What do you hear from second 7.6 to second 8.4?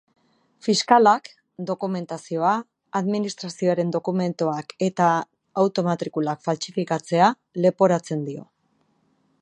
leporatzen